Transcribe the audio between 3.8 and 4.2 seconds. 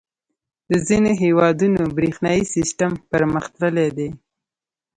دی.